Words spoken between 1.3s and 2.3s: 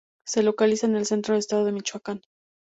del Estado de Michoacán.